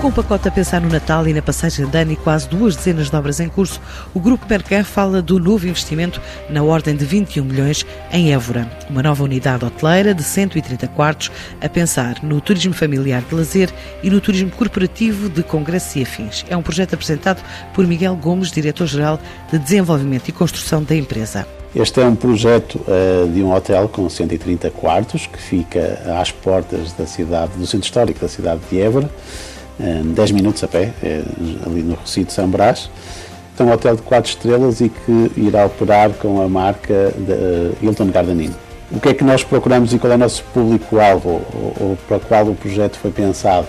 [0.00, 2.76] Com o pacote a pensar no Natal e na passagem de ano e quase duas
[2.76, 3.80] dezenas de obras em curso,
[4.14, 8.70] o Grupo Mercan fala do novo investimento na ordem de 21 milhões em Évora.
[8.88, 14.08] Uma nova unidade hoteleira de 130 quartos a pensar no turismo familiar de lazer e
[14.08, 16.44] no turismo corporativo de congressos e afins.
[16.48, 17.42] É um projeto apresentado
[17.74, 19.18] por Miguel Gomes, diretor-geral
[19.50, 21.44] de Desenvolvimento e Construção da empresa.
[21.74, 26.92] Este é um projeto uh, de um hotel com 130 quartos que fica às portas
[26.92, 29.10] da cidade, do centro histórico da cidade de Évora
[29.78, 31.22] 10 minutos a pé, é,
[31.64, 32.90] ali no Recinto de São Brás.
[33.58, 38.06] É um hotel de 4 estrelas e que irá operar com a marca eh, Hilton
[38.06, 38.52] Garden Inn.
[38.92, 41.42] O que é que nós procuramos e qual é o nosso público-alvo,
[41.80, 43.66] ou, para o qual o projeto foi pensado?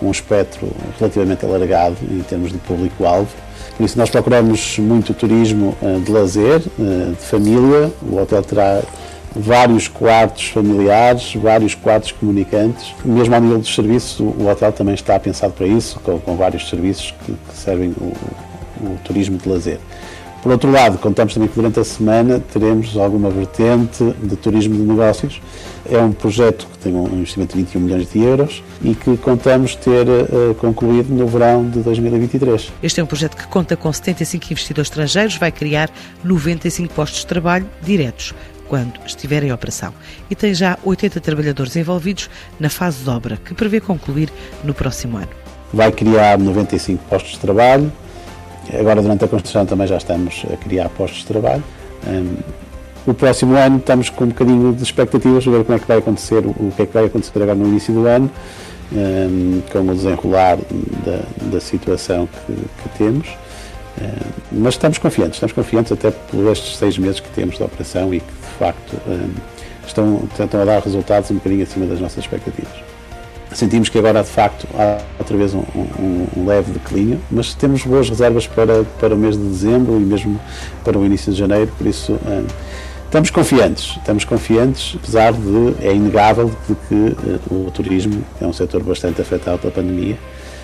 [0.00, 0.68] Um espectro
[1.00, 3.28] relativamente alargado em termos de público-alvo.
[3.76, 7.90] Por isso, nós procuramos muito turismo eh, de lazer, eh, de família.
[8.08, 8.82] O hotel terá
[9.34, 12.94] vários quartos familiares, vários quartos comunicantes.
[13.04, 16.68] Mesmo ao nível dos serviços, o, hotel também está pensado para isso, com, com vários
[16.68, 18.12] serviços que, que servem o,
[18.84, 19.78] o, turismo de lazer.
[20.42, 24.82] Por outro lado, contamos também que durante a semana teremos alguma vertente de turismo de
[24.82, 25.40] negócios.
[25.90, 29.74] É um projeto que tem um investimento de 21 milhões de euros e que contamos
[29.74, 32.72] ter uh, concluído no verão de 2023.
[32.82, 35.90] Este é um projeto que conta com 75 investidores estrangeiros, vai criar
[36.22, 38.34] 95 postos de trabalho diretos
[38.74, 39.94] quando estiver em operação
[40.28, 44.32] e tem já 80 trabalhadores envolvidos na fase de obra, que prevê concluir
[44.64, 45.28] no próximo ano.
[45.72, 47.92] Vai criar 95 postos de trabalho.
[48.76, 51.62] Agora, durante a construção, também já estamos a criar postos de trabalho.
[52.04, 52.34] Um,
[53.06, 55.98] o próximo ano estamos com um bocadinho de expectativas para ver como é que vai
[55.98, 58.28] acontecer, o que é que vai acontecer agora no início do ano,
[58.92, 60.58] um, com o desenrolar
[61.06, 63.28] da, da situação que, que temos.
[64.00, 64.08] Eh,
[64.52, 68.20] mas estamos confiantes, estamos confiantes até por estes seis meses que temos de operação e
[68.20, 69.28] que de facto eh,
[69.86, 72.72] estão, estão a dar resultados um bocadinho acima das nossas expectativas.
[73.52, 77.84] Sentimos que agora de facto há outra vez um, um, um leve declínio, mas temos
[77.84, 80.40] boas reservas para, para o mês de dezembro e mesmo
[80.82, 82.42] para o início de janeiro, por isso eh,
[83.04, 87.16] estamos confiantes, estamos confiantes, apesar de é inegável de que
[87.48, 90.18] o turismo é um setor bastante afetado pela pandemia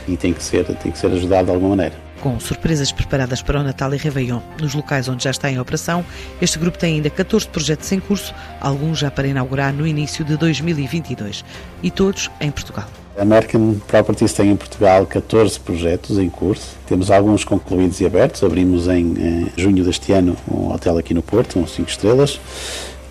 [0.08, 2.09] e tem que ser, tem que ser ajudado de alguma maneira.
[2.20, 6.04] Com surpresas preparadas para o Natal e Réveillon nos locais onde já está em operação,
[6.40, 10.36] este grupo tem ainda 14 projetos em curso, alguns já para inaugurar no início de
[10.36, 11.42] 2022
[11.82, 12.86] e todos em Portugal.
[13.16, 16.76] A American Properties tem em Portugal 14 projetos em curso.
[16.86, 18.42] Temos alguns concluídos e abertos.
[18.44, 22.40] Abrimos em, em junho deste ano um hotel aqui no Porto, um 5 estrelas,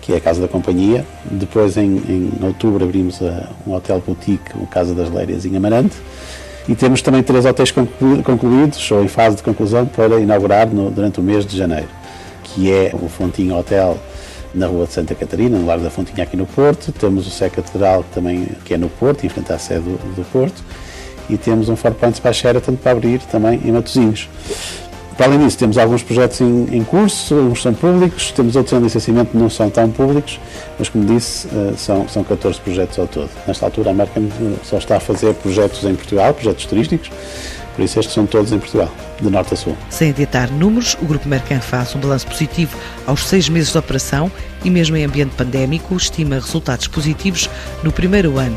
[0.00, 1.04] que é a Casa da Companhia.
[1.30, 5.96] Depois, em, em outubro, abrimos a, um hotel boutique, o Casa das Lérias, em Amarante.
[6.68, 11.18] E temos também três hotéis concluídos ou em fase de conclusão para inaugurar no, durante
[11.18, 11.88] o mês de janeiro,
[12.44, 13.98] que é o Fontinho Hotel
[14.54, 17.48] na Rua de Santa Catarina, no Largo da Fontinha aqui no Porto, temos o Sé
[17.48, 20.62] Catedral também que é no Porto, em frente à sede do, do Porto,
[21.28, 24.28] e temos um Four Points para a Sheraton para abrir também em Matosinhos.
[25.20, 28.82] Para além disso, temos alguns projetos em, em curso, uns são públicos, temos outros em
[28.82, 30.40] licenciamento que não são tão públicos,
[30.78, 33.28] mas como disse, uh, são, são 14 projetos ao todo.
[33.46, 37.10] Nesta altura, a American eh, só está a fazer projetos em Portugal, projetos turísticos,
[37.76, 39.76] por isso estes são todos em Portugal, de norte a sul.
[39.90, 42.74] Sem adiantar números, o Grupo Mercan faz um balanço positivo
[43.06, 44.32] aos seis meses de operação
[44.64, 47.50] e mesmo em ambiente pandémico estima resultados positivos
[47.84, 48.56] no primeiro ano.